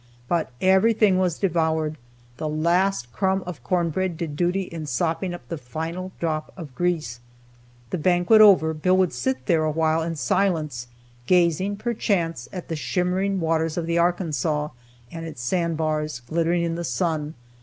But 0.27 0.51
everything 0.61 1.19
was 1.19 1.37
devoured, 1.37 1.95
the 2.37 2.49
last 2.49 3.13
crumb 3.13 3.43
of 3.45 3.63
cornbread 3.63 4.17
did 4.17 4.35
duty 4.35 4.63
in 4.63 4.87
sopping 4.87 5.31
up 5.31 5.47
the 5.47 5.59
final 5.59 6.11
drop 6.19 6.51
of 6.57 6.73
grease. 6.73 7.19
The 7.91 7.99
banquet 7.99 8.41
over, 8.41 8.73
Bill 8.73 8.97
would 8.97 9.13
sit 9.13 9.45
there 9.45 9.63
a 9.63 9.69
while 9.69 10.01
in 10.01 10.15
silence, 10.15 10.87
gazing, 11.27 11.75
perchance, 11.77 12.49
at 12.51 12.67
the 12.67 12.75
shimmering 12.75 13.39
waters 13.39 13.77
of 13.77 13.85
the 13.85 13.99
Arkansas, 13.99 14.69
and 15.11 15.27
its 15.27 15.43
sandbars, 15.43 16.21
glittering 16.25 16.63
in 16.63 16.73
the 16.73 16.83
sun. 16.83 17.35